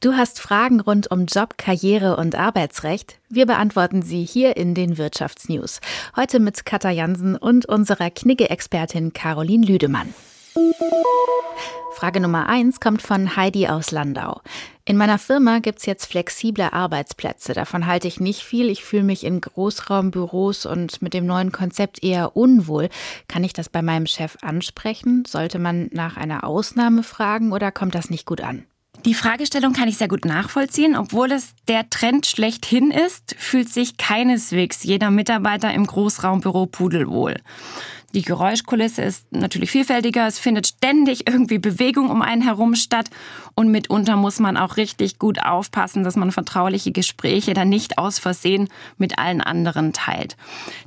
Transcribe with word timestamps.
Du 0.00 0.12
hast 0.12 0.40
Fragen 0.40 0.78
rund 0.78 1.10
um 1.10 1.26
Job, 1.26 1.58
Karriere 1.58 2.16
und 2.18 2.36
Arbeitsrecht? 2.36 3.18
Wir 3.28 3.46
beantworten 3.46 4.00
sie 4.00 4.22
hier 4.22 4.56
in 4.56 4.76
den 4.76 4.96
Wirtschaftsnews. 4.96 5.80
Heute 6.14 6.38
mit 6.38 6.64
Katja 6.64 6.90
Jansen 6.90 7.34
und 7.34 7.66
unserer 7.66 8.08
Knigge-Expertin 8.08 9.12
Caroline 9.12 9.66
Lüdemann. 9.66 10.14
Frage 11.96 12.20
Nummer 12.20 12.48
eins 12.48 12.78
kommt 12.78 13.02
von 13.02 13.34
Heidi 13.34 13.66
aus 13.66 13.90
Landau. 13.90 14.40
In 14.84 14.96
meiner 14.96 15.18
Firma 15.18 15.58
gibt's 15.58 15.84
jetzt 15.84 16.06
flexible 16.06 16.68
Arbeitsplätze. 16.70 17.52
Davon 17.52 17.88
halte 17.88 18.06
ich 18.06 18.20
nicht 18.20 18.44
viel. 18.44 18.70
Ich 18.70 18.84
fühle 18.84 19.02
mich 19.02 19.24
in 19.24 19.40
Großraumbüros 19.40 20.64
und 20.64 21.02
mit 21.02 21.12
dem 21.12 21.26
neuen 21.26 21.50
Konzept 21.50 22.04
eher 22.04 22.36
unwohl. 22.36 22.88
Kann 23.26 23.42
ich 23.42 23.52
das 23.52 23.68
bei 23.68 23.82
meinem 23.82 24.06
Chef 24.06 24.36
ansprechen? 24.42 25.24
Sollte 25.26 25.58
man 25.58 25.90
nach 25.92 26.16
einer 26.16 26.44
Ausnahme 26.44 27.02
fragen 27.02 27.50
oder 27.50 27.72
kommt 27.72 27.96
das 27.96 28.10
nicht 28.10 28.26
gut 28.26 28.42
an? 28.42 28.64
Die 29.08 29.14
Fragestellung 29.14 29.72
kann 29.72 29.88
ich 29.88 29.96
sehr 29.96 30.06
gut 30.06 30.26
nachvollziehen. 30.26 30.94
Obwohl 30.94 31.32
es 31.32 31.54
der 31.66 31.88
Trend 31.88 32.26
schlechthin 32.26 32.90
ist, 32.90 33.34
fühlt 33.38 33.70
sich 33.70 33.96
keineswegs 33.96 34.84
jeder 34.84 35.10
Mitarbeiter 35.10 35.72
im 35.72 35.86
Großraumbüro 35.86 36.66
pudelwohl. 36.66 37.36
Die 38.12 38.20
Geräuschkulisse 38.20 39.00
ist 39.00 39.24
natürlich 39.32 39.70
vielfältiger. 39.70 40.26
Es 40.26 40.38
findet 40.38 40.66
ständig 40.66 41.26
irgendwie 41.26 41.58
Bewegung 41.58 42.10
um 42.10 42.20
einen 42.20 42.42
herum 42.42 42.74
statt. 42.74 43.08
Und 43.54 43.70
mitunter 43.70 44.16
muss 44.16 44.40
man 44.40 44.58
auch 44.58 44.76
richtig 44.76 45.18
gut 45.18 45.42
aufpassen, 45.42 46.04
dass 46.04 46.16
man 46.16 46.30
vertrauliche 46.30 46.92
Gespräche 46.92 47.54
dann 47.54 47.70
nicht 47.70 47.96
aus 47.96 48.18
Versehen 48.18 48.68
mit 48.98 49.18
allen 49.18 49.40
anderen 49.40 49.94
teilt. 49.94 50.36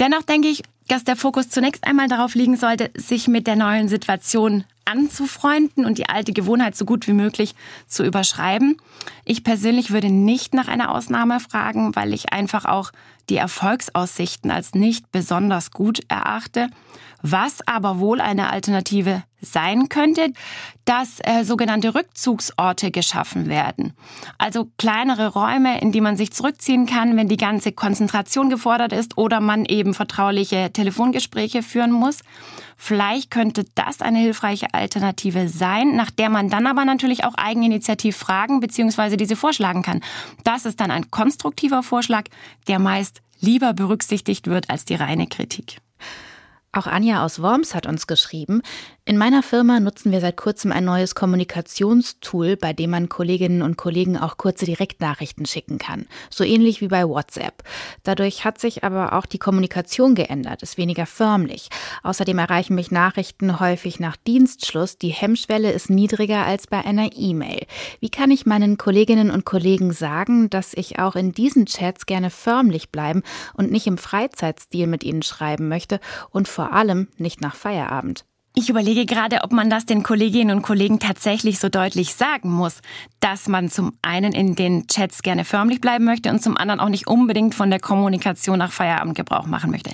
Dennoch 0.00 0.22
denke 0.24 0.48
ich, 0.48 0.62
dass 0.86 1.04
der 1.04 1.16
Fokus 1.16 1.48
zunächst 1.48 1.86
einmal 1.86 2.08
darauf 2.08 2.34
liegen 2.34 2.58
sollte, 2.58 2.90
sich 2.94 3.26
mit 3.26 3.46
der 3.46 3.56
neuen 3.56 3.88
Situation 3.88 4.64
anzufreunden 4.84 5.84
und 5.84 5.98
die 5.98 6.08
alte 6.08 6.32
Gewohnheit 6.32 6.76
so 6.76 6.84
gut 6.84 7.06
wie 7.06 7.12
möglich 7.12 7.54
zu 7.86 8.04
überschreiben. 8.04 8.76
Ich 9.24 9.44
persönlich 9.44 9.90
würde 9.90 10.10
nicht 10.10 10.54
nach 10.54 10.68
einer 10.68 10.92
Ausnahme 10.92 11.40
fragen, 11.40 11.94
weil 11.96 12.12
ich 12.12 12.32
einfach 12.32 12.64
auch 12.64 12.92
die 13.28 13.36
Erfolgsaussichten 13.36 14.50
als 14.50 14.74
nicht 14.74 15.12
besonders 15.12 15.70
gut 15.70 16.00
erachte. 16.08 16.68
Was 17.22 17.66
aber 17.66 17.98
wohl 17.98 18.20
eine 18.20 18.50
Alternative 18.50 19.22
sein 19.42 19.88
könnte, 19.88 20.32
dass 20.84 21.18
äh, 21.20 21.44
sogenannte 21.44 21.94
Rückzugsorte 21.94 22.90
geschaffen 22.90 23.48
werden. 23.48 23.92
Also 24.38 24.68
kleinere 24.78 25.28
Räume, 25.28 25.80
in 25.80 25.92
die 25.92 26.00
man 26.00 26.16
sich 26.16 26.32
zurückziehen 26.32 26.86
kann, 26.86 27.16
wenn 27.16 27.28
die 27.28 27.36
ganze 27.36 27.72
Konzentration 27.72 28.48
gefordert 28.50 28.92
ist 28.92 29.18
oder 29.18 29.40
man 29.40 29.64
eben 29.64 29.94
vertrauliche 29.94 30.72
Telefongespräche 30.72 31.62
führen 31.62 31.92
muss. 31.92 32.20
Vielleicht 32.76 33.30
könnte 33.30 33.64
das 33.74 34.00
eine 34.00 34.18
hilfreiche 34.18 34.74
Alternative 34.74 35.48
sein, 35.48 35.94
nach 35.94 36.10
der 36.10 36.30
man 36.30 36.48
dann 36.48 36.66
aber 36.66 36.84
natürlich 36.84 37.24
auch 37.24 37.34
eigeninitiativ 37.34 38.16
fragen 38.16 38.60
bzw. 38.60 39.16
diese 39.16 39.36
vorschlagen 39.36 39.82
kann. 39.82 40.00
Das 40.44 40.64
ist 40.64 40.80
dann 40.80 40.90
ein 40.90 41.10
konstruktiver 41.10 41.82
Vorschlag, 41.82 42.24
der 42.66 42.78
meist 42.78 43.20
lieber 43.40 43.74
berücksichtigt 43.74 44.46
wird 44.46 44.70
als 44.70 44.84
die 44.84 44.94
reine 44.94 45.26
Kritik. 45.26 45.78
Auch 46.74 46.86
Anja 46.86 47.22
aus 47.22 47.42
Worms 47.42 47.74
hat 47.74 47.86
uns 47.86 48.06
geschrieben, 48.06 48.62
in 49.04 49.18
meiner 49.18 49.42
Firma 49.42 49.80
nutzen 49.80 50.12
wir 50.12 50.20
seit 50.20 50.36
kurzem 50.36 50.70
ein 50.70 50.84
neues 50.84 51.16
Kommunikationstool, 51.16 52.56
bei 52.56 52.72
dem 52.72 52.90
man 52.90 53.08
Kolleginnen 53.08 53.62
und 53.62 53.76
Kollegen 53.76 54.16
auch 54.16 54.36
kurze 54.36 54.64
Direktnachrichten 54.64 55.44
schicken 55.44 55.78
kann. 55.78 56.06
So 56.30 56.44
ähnlich 56.44 56.80
wie 56.80 56.86
bei 56.86 57.08
WhatsApp. 57.08 57.64
Dadurch 58.04 58.44
hat 58.44 58.60
sich 58.60 58.84
aber 58.84 59.14
auch 59.14 59.26
die 59.26 59.40
Kommunikation 59.40 60.14
geändert, 60.14 60.62
ist 60.62 60.78
weniger 60.78 61.06
förmlich. 61.06 61.68
Außerdem 62.04 62.38
erreichen 62.38 62.76
mich 62.76 62.92
Nachrichten 62.92 63.58
häufig 63.58 63.98
nach 63.98 64.16
Dienstschluss. 64.16 64.98
Die 64.98 65.08
Hemmschwelle 65.08 65.72
ist 65.72 65.90
niedriger 65.90 66.46
als 66.46 66.68
bei 66.68 66.84
einer 66.84 67.10
E-Mail. 67.16 67.66
Wie 67.98 68.10
kann 68.10 68.30
ich 68.30 68.46
meinen 68.46 68.78
Kolleginnen 68.78 69.32
und 69.32 69.44
Kollegen 69.44 69.92
sagen, 69.92 70.48
dass 70.48 70.74
ich 70.74 71.00
auch 71.00 71.16
in 71.16 71.32
diesen 71.32 71.66
Chats 71.66 72.06
gerne 72.06 72.30
förmlich 72.30 72.90
bleiben 72.90 73.22
und 73.54 73.72
nicht 73.72 73.88
im 73.88 73.98
Freizeitstil 73.98 74.86
mit 74.86 75.02
ihnen 75.02 75.22
schreiben 75.22 75.66
möchte 75.66 75.98
und 76.30 76.46
vor 76.46 76.72
allem 76.72 77.08
nicht 77.18 77.40
nach 77.40 77.56
Feierabend? 77.56 78.24
Ich 78.54 78.68
überlege 78.68 79.06
gerade, 79.06 79.44
ob 79.44 79.52
man 79.52 79.70
das 79.70 79.86
den 79.86 80.02
Kolleginnen 80.02 80.54
und 80.54 80.62
Kollegen 80.62 80.98
tatsächlich 80.98 81.58
so 81.58 81.70
deutlich 81.70 82.14
sagen 82.14 82.50
muss, 82.50 82.82
dass 83.20 83.48
man 83.48 83.70
zum 83.70 83.94
einen 84.02 84.32
in 84.32 84.54
den 84.54 84.86
Chats 84.88 85.22
gerne 85.22 85.46
förmlich 85.46 85.80
bleiben 85.80 86.04
möchte 86.04 86.28
und 86.28 86.42
zum 86.42 86.58
anderen 86.58 86.78
auch 86.78 86.90
nicht 86.90 87.06
unbedingt 87.06 87.54
von 87.54 87.70
der 87.70 87.80
Kommunikation 87.80 88.58
nach 88.58 88.70
Feierabend 88.70 89.16
Gebrauch 89.16 89.46
machen 89.46 89.70
möchte. 89.70 89.92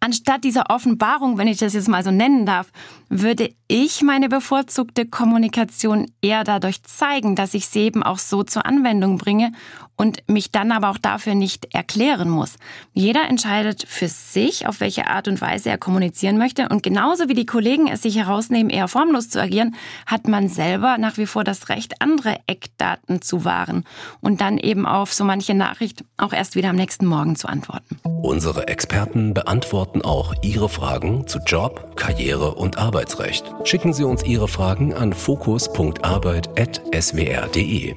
Anstatt 0.00 0.42
dieser 0.42 0.70
Offenbarung, 0.70 1.38
wenn 1.38 1.46
ich 1.46 1.58
das 1.58 1.74
jetzt 1.74 1.88
mal 1.88 2.02
so 2.02 2.10
nennen 2.10 2.44
darf, 2.46 2.72
würde 3.08 3.54
ich 3.74 4.02
meine 4.02 4.28
bevorzugte 4.28 5.06
Kommunikation 5.06 6.12
eher 6.20 6.44
dadurch 6.44 6.82
zeigen, 6.82 7.36
dass 7.36 7.54
ich 7.54 7.68
sie 7.68 7.84
eben 7.84 8.02
auch 8.02 8.18
so 8.18 8.42
zur 8.42 8.66
Anwendung 8.66 9.16
bringe 9.16 9.52
und 9.96 10.28
mich 10.28 10.50
dann 10.50 10.72
aber 10.72 10.90
auch 10.90 10.98
dafür 10.98 11.34
nicht 11.34 11.74
erklären 11.74 12.28
muss. 12.28 12.56
Jeder 12.92 13.28
entscheidet 13.28 13.84
für 13.86 14.08
sich, 14.08 14.66
auf 14.66 14.80
welche 14.80 15.06
Art 15.06 15.28
und 15.28 15.40
Weise 15.40 15.70
er 15.70 15.78
kommunizieren 15.78 16.38
möchte. 16.38 16.68
Und 16.68 16.82
genauso 16.82 17.28
wie 17.28 17.34
die 17.34 17.46
Kollegen 17.46 17.86
es 17.88 18.02
sich 18.02 18.16
herausnehmen, 18.16 18.68
eher 18.68 18.88
formlos 18.88 19.28
zu 19.28 19.40
agieren, 19.40 19.74
hat 20.06 20.28
man 20.28 20.48
selber 20.48 20.98
nach 20.98 21.18
wie 21.18 21.26
vor 21.26 21.44
das 21.44 21.68
Recht, 21.68 22.02
andere 22.02 22.40
Eckdaten 22.46 23.22
zu 23.22 23.44
wahren 23.44 23.84
und 24.20 24.40
dann 24.40 24.58
eben 24.58 24.86
auf 24.86 25.14
so 25.14 25.24
manche 25.24 25.54
Nachricht 25.54 26.04
auch 26.16 26.32
erst 26.32 26.56
wieder 26.56 26.70
am 26.70 26.76
nächsten 26.76 27.06
Morgen 27.06 27.36
zu 27.36 27.48
antworten. 27.48 27.98
Unsere 28.22 28.68
Experten 28.68 29.34
beantworten 29.34 30.02
auch 30.02 30.34
Ihre 30.42 30.68
Fragen 30.68 31.26
zu 31.26 31.38
Job, 31.46 31.96
Karriere 31.96 32.54
und 32.54 32.76
Arbeitsrecht. 32.76 33.44
Schicken 33.64 33.92
Sie 33.92 34.04
uns 34.04 34.24
Ihre 34.24 34.48
Fragen 34.48 34.94
an 34.94 35.12
fokus.arbeit.swr.de. 35.12 37.96